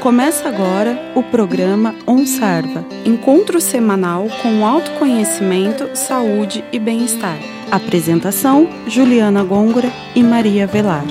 Começa 0.00 0.48
agora 0.48 1.12
o 1.16 1.24
programa 1.24 1.92
OnSarva, 2.06 2.84
encontro 3.04 3.60
semanal 3.60 4.28
com 4.40 4.64
autoconhecimento, 4.64 5.90
saúde 5.96 6.64
e 6.72 6.78
bem-estar. 6.78 7.36
Apresentação: 7.70 8.68
Juliana 8.86 9.42
Gôngora 9.42 9.90
e 10.14 10.22
Maria 10.22 10.68
Velar. 10.68 11.04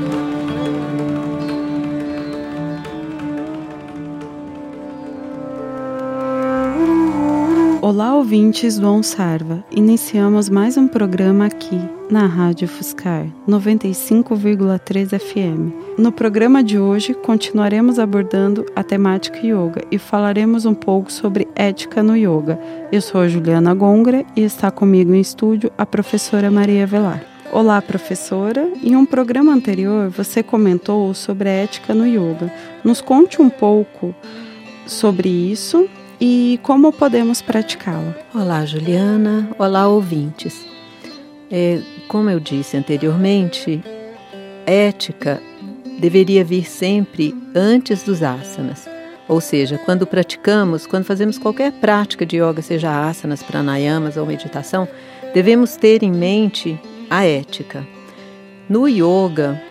Olá, 7.89 8.13
ouvintes 8.15 8.77
do 8.77 8.85
OnSarva. 8.85 9.63
Iniciamos 9.71 10.49
mais 10.49 10.75
um 10.75 10.89
programa 10.89 11.45
aqui 11.45 11.79
na 12.09 12.25
Rádio 12.25 12.67
Fuscar 12.67 13.25
95,3 13.47 15.17
FM. 15.17 15.97
No 15.97 16.11
programa 16.11 16.61
de 16.61 16.77
hoje, 16.77 17.13
continuaremos 17.13 17.97
abordando 17.97 18.65
a 18.75 18.83
temática 18.83 19.39
yoga 19.39 19.85
e 19.89 19.97
falaremos 19.97 20.65
um 20.65 20.73
pouco 20.73 21.09
sobre 21.09 21.47
ética 21.55 22.03
no 22.03 22.17
yoga. 22.17 22.59
Eu 22.91 23.01
sou 23.01 23.21
a 23.21 23.27
Juliana 23.29 23.73
Gongra 23.73 24.25
e 24.35 24.41
está 24.41 24.69
comigo 24.69 25.13
em 25.13 25.21
estúdio 25.21 25.71
a 25.77 25.85
professora 25.85 26.51
Maria 26.51 26.85
Velar. 26.85 27.23
Olá, 27.53 27.81
professora. 27.81 28.69
Em 28.83 28.97
um 28.97 29.05
programa 29.05 29.53
anterior, 29.53 30.09
você 30.09 30.43
comentou 30.43 31.13
sobre 31.13 31.47
a 31.47 31.53
ética 31.53 31.93
no 31.93 32.05
yoga. 32.05 32.51
Nos 32.83 32.99
conte 32.99 33.41
um 33.41 33.49
pouco 33.49 34.13
sobre 34.85 35.29
isso 35.29 35.87
e 36.19 36.59
como 36.63 36.91
podemos 36.91 37.41
praticá-la. 37.41 38.15
Olá, 38.33 38.65
Juliana. 38.65 39.49
Olá, 39.57 39.87
ouvintes. 39.87 40.65
É, 41.51 41.79
como 42.07 42.29
eu 42.29 42.39
disse 42.39 42.75
anteriormente, 42.75 43.81
ética 44.65 45.41
deveria 45.99 46.43
vir 46.43 46.65
sempre 46.65 47.35
antes 47.55 48.03
dos 48.03 48.23
asanas. 48.23 48.87
Ou 49.27 49.41
seja, 49.41 49.77
quando 49.77 50.07
praticamos, 50.07 50.87
quando 50.87 51.05
fazemos 51.05 51.37
qualquer 51.37 51.71
prática 51.73 52.25
de 52.25 52.37
yoga, 52.37 52.61
seja 52.61 53.07
asanas, 53.07 53.43
pranayamas 53.43 54.17
ou 54.17 54.25
meditação, 54.25 54.87
devemos 55.33 55.75
ter 55.75 56.01
em 56.01 56.11
mente 56.11 56.79
a 57.09 57.25
ética. 57.25 57.85
No 58.69 58.87
yoga, 58.87 59.61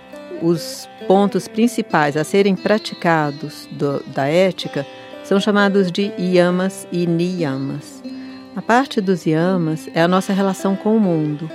os 0.42 0.88
pontos 1.06 1.48
principais 1.48 2.16
a 2.16 2.24
serem 2.24 2.54
praticados 2.54 3.68
do, 3.72 4.02
da 4.06 4.26
ética 4.26 4.86
são 5.26 5.40
chamados 5.40 5.90
de 5.90 6.12
yamas 6.16 6.86
e 6.92 7.04
niyamas. 7.04 8.00
A 8.54 8.62
parte 8.62 9.00
dos 9.00 9.26
yamas 9.26 9.88
é 9.92 10.00
a 10.00 10.06
nossa 10.06 10.32
relação 10.32 10.76
com 10.76 10.96
o 10.96 11.00
mundo. 11.00 11.50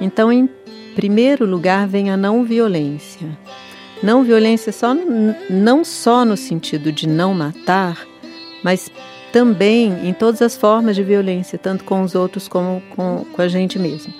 Então, 0.00 0.32
em 0.32 0.48
primeiro 0.94 1.44
lugar, 1.44 1.86
vem 1.86 2.10
a 2.10 2.16
não 2.16 2.42
violência. 2.42 3.28
Não 4.02 4.24
violência 4.24 4.72
só, 4.72 4.96
não 5.50 5.84
só 5.84 6.24
no 6.24 6.38
sentido 6.38 6.90
de 6.90 7.06
não 7.06 7.34
matar, 7.34 8.02
mas 8.64 8.90
também 9.30 10.08
em 10.08 10.14
todas 10.14 10.40
as 10.40 10.56
formas 10.56 10.96
de 10.96 11.02
violência, 11.02 11.58
tanto 11.58 11.84
com 11.84 12.02
os 12.02 12.14
outros 12.14 12.48
como 12.48 12.82
com, 12.96 13.26
com 13.30 13.42
a 13.42 13.46
gente 13.46 13.78
mesmo. 13.78 14.12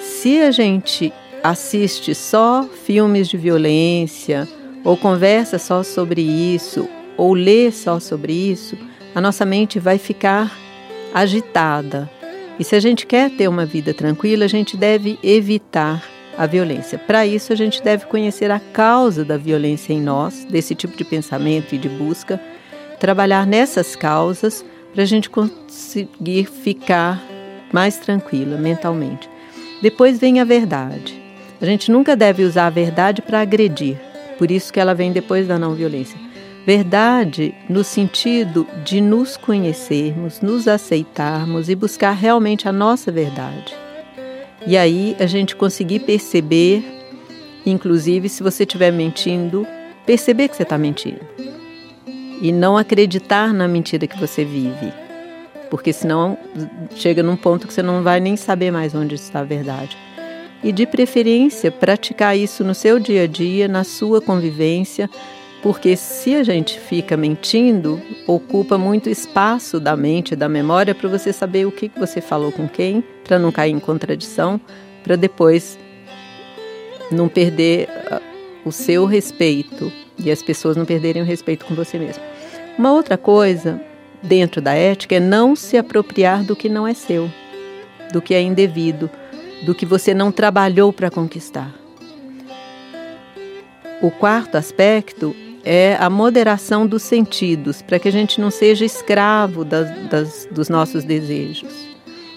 Se 0.00 0.40
a 0.40 0.50
gente 0.50 1.12
assiste 1.40 2.16
só 2.16 2.64
filmes 2.64 3.28
de 3.28 3.36
violência, 3.36 4.48
ou 4.84 4.96
conversa 4.96 5.56
só 5.56 5.84
sobre 5.84 6.20
isso, 6.20 6.88
ou 7.18 7.34
ler 7.34 7.72
só 7.72 7.98
sobre 7.98 8.32
isso, 8.32 8.78
a 9.14 9.20
nossa 9.20 9.44
mente 9.44 9.78
vai 9.78 9.98
ficar 9.98 10.56
agitada. 11.12 12.08
E 12.58 12.64
se 12.64 12.76
a 12.76 12.80
gente 12.80 13.06
quer 13.06 13.30
ter 13.30 13.48
uma 13.48 13.66
vida 13.66 13.92
tranquila, 13.92 14.44
a 14.44 14.48
gente 14.48 14.76
deve 14.76 15.18
evitar 15.22 16.02
a 16.36 16.46
violência. 16.46 16.98
Para 16.98 17.26
isso, 17.26 17.52
a 17.52 17.56
gente 17.56 17.82
deve 17.82 18.06
conhecer 18.06 18.50
a 18.50 18.60
causa 18.60 19.24
da 19.24 19.36
violência 19.36 19.92
em 19.92 20.00
nós, 20.00 20.44
desse 20.44 20.74
tipo 20.74 20.96
de 20.96 21.04
pensamento 21.04 21.74
e 21.74 21.78
de 21.78 21.88
busca, 21.88 22.40
trabalhar 23.00 23.46
nessas 23.46 23.96
causas 23.96 24.64
para 24.92 25.02
a 25.02 25.06
gente 25.06 25.28
conseguir 25.28 26.46
ficar 26.46 27.22
mais 27.72 27.98
tranquila 27.98 28.56
mentalmente. 28.56 29.28
Depois 29.82 30.18
vem 30.18 30.40
a 30.40 30.44
verdade. 30.44 31.20
A 31.60 31.66
gente 31.66 31.90
nunca 31.90 32.14
deve 32.14 32.44
usar 32.44 32.66
a 32.66 32.70
verdade 32.70 33.20
para 33.20 33.40
agredir, 33.40 33.96
por 34.38 34.50
isso 34.50 34.72
que 34.72 34.78
ela 34.78 34.94
vem 34.94 35.12
depois 35.12 35.48
da 35.48 35.58
não 35.58 35.74
violência. 35.74 36.27
Verdade 36.68 37.54
no 37.66 37.82
sentido 37.82 38.68
de 38.84 39.00
nos 39.00 39.38
conhecermos, 39.38 40.42
nos 40.42 40.68
aceitarmos 40.68 41.70
e 41.70 41.74
buscar 41.74 42.12
realmente 42.12 42.68
a 42.68 42.72
nossa 42.72 43.10
verdade. 43.10 43.74
E 44.66 44.76
aí 44.76 45.16
a 45.18 45.24
gente 45.24 45.56
conseguir 45.56 46.00
perceber, 46.00 46.84
inclusive 47.64 48.28
se 48.28 48.42
você 48.42 48.64
estiver 48.64 48.92
mentindo, 48.92 49.66
perceber 50.04 50.48
que 50.48 50.56
você 50.56 50.62
está 50.62 50.76
mentindo. 50.76 51.20
E 52.42 52.52
não 52.52 52.76
acreditar 52.76 53.54
na 53.54 53.66
mentira 53.66 54.06
que 54.06 54.20
você 54.20 54.44
vive. 54.44 54.92
Porque 55.70 55.90
senão 55.90 56.36
chega 56.94 57.22
num 57.22 57.36
ponto 57.36 57.66
que 57.66 57.72
você 57.72 57.82
não 57.82 58.02
vai 58.02 58.20
nem 58.20 58.36
saber 58.36 58.70
mais 58.70 58.94
onde 58.94 59.14
está 59.14 59.40
a 59.40 59.44
verdade. 59.44 59.96
E 60.62 60.70
de 60.70 60.84
preferência, 60.84 61.72
praticar 61.72 62.36
isso 62.36 62.62
no 62.62 62.74
seu 62.74 62.98
dia 62.98 63.22
a 63.22 63.26
dia, 63.26 63.66
na 63.66 63.84
sua 63.84 64.20
convivência, 64.20 65.08
porque 65.62 65.96
se 65.96 66.36
a 66.36 66.42
gente 66.42 66.78
fica 66.78 67.16
mentindo, 67.16 68.00
ocupa 68.26 68.78
muito 68.78 69.10
espaço 69.10 69.80
da 69.80 69.96
mente, 69.96 70.36
da 70.36 70.48
memória, 70.48 70.94
para 70.94 71.08
você 71.08 71.32
saber 71.32 71.66
o 71.66 71.72
que 71.72 71.90
você 71.96 72.20
falou 72.20 72.52
com 72.52 72.68
quem, 72.68 73.02
para 73.24 73.38
não 73.38 73.50
cair 73.50 73.72
em 73.72 73.80
contradição, 73.80 74.60
para 75.02 75.16
depois 75.16 75.78
não 77.10 77.28
perder 77.28 77.88
ah, 78.10 78.20
o 78.64 78.70
seu 78.70 79.04
respeito 79.04 79.90
e 80.18 80.30
as 80.30 80.42
pessoas 80.42 80.76
não 80.76 80.84
perderem 80.84 81.22
o 81.22 81.24
respeito 81.24 81.64
com 81.64 81.74
você 81.74 81.98
mesmo. 81.98 82.22
Uma 82.78 82.92
outra 82.92 83.18
coisa 83.18 83.80
dentro 84.22 84.60
da 84.60 84.74
ética 84.74 85.16
é 85.16 85.20
não 85.20 85.56
se 85.56 85.76
apropriar 85.76 86.44
do 86.44 86.54
que 86.54 86.68
não 86.68 86.86
é 86.86 86.94
seu, 86.94 87.28
do 88.12 88.22
que 88.22 88.34
é 88.34 88.40
indevido, 88.40 89.10
do 89.64 89.74
que 89.74 89.84
você 89.84 90.14
não 90.14 90.30
trabalhou 90.30 90.92
para 90.92 91.10
conquistar. 91.10 91.74
O 94.00 94.12
quarto 94.12 94.56
aspecto 94.56 95.34
é 95.64 95.96
a 95.98 96.08
moderação 96.08 96.86
dos 96.86 97.02
sentidos, 97.02 97.82
para 97.82 97.98
que 97.98 98.08
a 98.08 98.12
gente 98.12 98.40
não 98.40 98.50
seja 98.50 98.84
escravo 98.84 99.64
das, 99.64 100.08
das, 100.08 100.48
dos 100.50 100.68
nossos 100.68 101.04
desejos. 101.04 101.72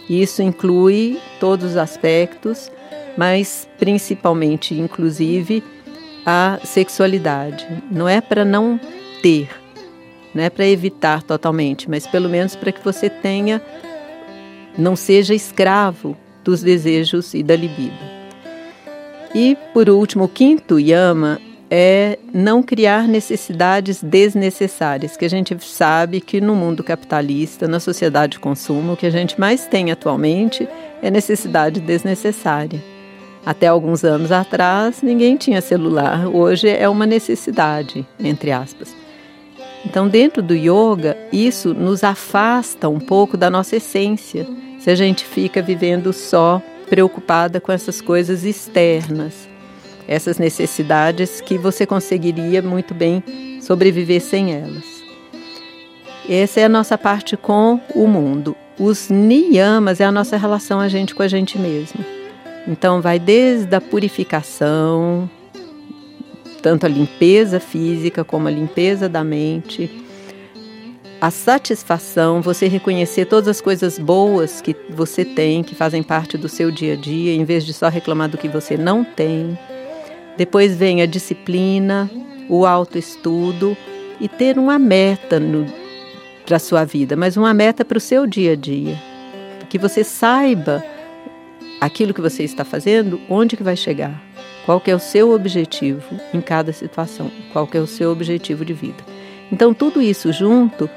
Isso 0.10 0.42
inclui 0.42 1.20
todos 1.40 1.72
os 1.72 1.78
aspectos, 1.78 2.72
mas 3.18 3.68
principalmente, 3.78 4.74
inclusive, 4.74 5.64
a 6.26 6.60
sexualidade. 6.64 7.66
Não 7.90 8.08
é 8.08 8.20
para 8.20 8.44
não 8.44 8.80
ter, 9.22 9.50
não 10.34 10.44
é 10.44 10.50
para 10.50 10.68
evitar 10.68 11.24
totalmente, 11.24 11.90
mas 11.90 12.08
pelo 12.08 12.30
menos 12.30 12.56
para 12.56 12.72
que 12.72 12.84
você 12.84 13.10
tenha, 13.10 13.62
não 14.78 14.96
seja 14.96 15.34
escravo 15.34 16.18
dos 16.44 16.62
desejos 16.62 17.34
e 17.34 17.44
da 17.44 17.56
libido. 17.56 18.12
E 19.34 19.58
por 19.74 19.90
último, 19.90 20.26
o 20.26 20.30
quinto 20.30 20.80
yama 20.80 21.40
é 21.74 22.20
não 22.34 22.62
criar 22.62 23.08
necessidades 23.08 24.04
desnecessárias, 24.04 25.16
que 25.16 25.24
a 25.24 25.30
gente 25.30 25.58
sabe 25.64 26.20
que 26.20 26.42
no 26.42 26.54
mundo 26.54 26.84
capitalista, 26.84 27.66
na 27.66 27.80
sociedade 27.80 28.34
de 28.34 28.40
consumo, 28.40 28.92
o 28.92 28.98
que 28.98 29.06
a 29.06 29.10
gente 29.10 29.40
mais 29.40 29.66
tem 29.68 29.90
atualmente 29.90 30.68
é 31.02 31.10
necessidade 31.10 31.80
desnecessária. 31.80 32.84
Até 33.46 33.68
alguns 33.68 34.04
anos 34.04 34.34
atrás, 34.34 35.02
ninguém 35.02 35.38
tinha 35.38 35.62
celular, 35.62 36.28
hoje 36.28 36.68
é 36.68 36.90
uma 36.90 37.06
necessidade, 37.06 38.06
entre 38.20 38.52
aspas. 38.52 38.94
Então, 39.86 40.10
dentro 40.10 40.44
do 40.44 40.54
yoga, 40.54 41.18
isso 41.32 41.74
nos 41.74 42.04
afasta 42.04 42.90
um 42.90 43.00
pouco 43.00 43.38
da 43.38 43.50
nossa 43.50 43.78
essência, 43.78 44.46
se 44.78 44.90
a 44.90 44.96
gente 44.96 45.24
fica 45.24 45.62
vivendo 45.62 46.12
só 46.12 46.62
preocupada 46.90 47.62
com 47.62 47.72
essas 47.72 48.02
coisas 48.02 48.44
externas 48.44 49.51
essas 50.08 50.38
necessidades 50.38 51.42
que 51.42 51.58
você 51.58 51.86
conseguiria 51.86 52.62
muito 52.62 52.94
bem 52.94 53.24
sobreviver 53.62 54.22
sem 54.22 54.54
elas. 54.54 54.84
Essa 56.30 56.62
é 56.62 56.64
a 56.66 56.70
nossa 56.70 56.98
parte 56.98 57.36
com 57.36 57.80
o 57.96 58.08
mundo. 58.08 58.56
Os 58.80 59.10
niyamas 59.10 60.00
é 60.00 60.06
a 60.06 60.12
nossa 60.12 60.38
relação 60.38 60.80
a 60.80 60.88
gente 60.88 61.14
com 61.14 61.24
a 61.24 61.28
gente 61.28 61.58
mesmo. 61.58 62.04
Então 62.68 63.02
vai 63.02 63.20
desde 63.20 63.76
a 63.76 63.82
purificação, 63.82 65.30
tanto 66.62 66.86
a 66.86 66.90
limpeza 66.90 67.60
física 67.60 68.24
como 68.24 68.48
a 68.48 68.52
limpeza 68.52 69.10
da 69.10 69.24
mente, 69.24 69.90
a 71.20 71.30
satisfação, 71.30 72.42
você 72.42 72.68
reconhecer 72.68 73.26
todas 73.26 73.48
as 73.48 73.62
coisas 73.62 74.00
boas 74.00 74.62
que 74.62 74.76
você 74.90 75.24
tem, 75.24 75.64
que 75.64 75.76
fazem 75.76 76.02
parte 76.02 76.38
do 76.38 76.50
seu 76.50 76.72
dia 76.72 76.94
a 76.94 76.96
dia, 76.96 77.34
em 77.34 77.44
vez 77.44 77.64
de 77.64 77.74
só 77.74 77.90
reclamar 77.90 78.30
do 78.30 78.38
que 78.38 78.48
você 78.48 78.76
não 78.76 79.04
tem. 79.04 79.58
Depois 80.38 80.76
vem 80.76 81.02
a 81.02 81.06
disciplina, 81.06 82.10
o 82.50 82.66
autoestudo 82.66 83.78
e 84.20 84.28
ter 84.28 84.58
uma 84.58 84.78
meta 84.78 85.42
para 86.46 86.58
a 86.58 86.60
sua 86.60 86.84
vida, 86.84 87.16
mas 87.16 87.38
uma 87.38 87.54
meta 87.54 87.86
para 87.86 87.98
o 87.98 88.02
seu 88.02 88.26
dia 88.26 88.54
a 88.54 88.56
dia. 88.56 88.98
Que 89.70 89.78
você 89.78 90.04
saiba 90.04 90.84
aquilo 91.80 92.14
que 92.14 92.22
você 92.22 92.44
está 92.44 92.64
fazendo, 92.64 93.20
onde 93.30 93.56
que 93.56 93.64
vai 93.64 93.76
chegar. 93.76 94.22
Qual 94.66 94.82
é 94.86 94.94
o 94.94 95.00
seu 95.00 95.32
objetivo 95.32 96.20
em 96.34 96.40
cada 96.42 96.72
situação? 96.72 97.32
Qual 97.52 97.68
é 97.74 97.80
o 97.80 97.88
seu 97.88 98.12
objetivo 98.12 98.64
de 98.64 98.74
vida? 98.74 99.04
Então, 99.52 99.74
tudo 99.74 100.02
isso 100.02 100.32
junto 100.32 100.90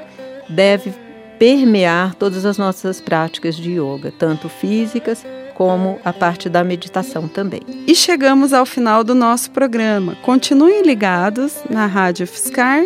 deve 0.49 0.93
permear 1.39 2.15
todas 2.15 2.45
as 2.45 2.59
nossas 2.59 3.01
práticas 3.01 3.57
de 3.57 3.73
yoga, 3.73 4.13
tanto 4.19 4.49
físicas 4.49 5.25
como 5.55 5.99
a 6.05 6.13
parte 6.13 6.49
da 6.49 6.63
meditação 6.63 7.27
também. 7.29 7.63
E 7.87 7.95
chegamos 7.95 8.53
ao 8.53 8.67
final 8.67 9.05
do 9.05 9.15
nosso 9.15 9.51
programa. 9.51 10.17
Continuem 10.23 10.83
ligados 10.83 11.63
na 11.71 11.87
Rádio 11.87 12.27
Fiscar 12.27 12.85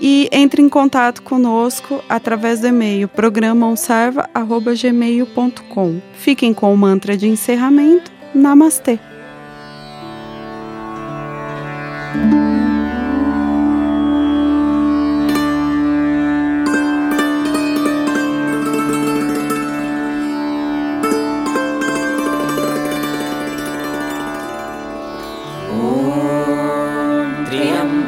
e 0.00 0.28
entre 0.32 0.62
em 0.62 0.68
contato 0.68 1.22
conosco 1.22 2.02
através 2.08 2.60
do 2.60 2.68
e-mail 2.68 3.08
programaonsarva.gmail.com. 3.08 6.00
Fiquem 6.14 6.54
com 6.54 6.72
o 6.72 6.76
mantra 6.76 7.16
de 7.16 7.26
encerramento. 7.28 8.12
Namastê! 8.34 8.98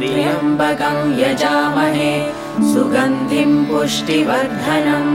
मृत्योर्मुक्षीयमामृदाम्बकं 0.00 0.98
यजामहे 1.20 2.14
सुगन्धिं 2.72 3.52
पुष्टिवर्धनम् 3.68 5.14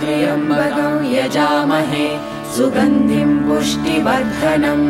त्र्यम्बकं 0.00 0.94
यजामहे 1.14 2.08
सुगन्धिं 2.56 3.30
पुष्टिवर्धनम् 3.48 4.86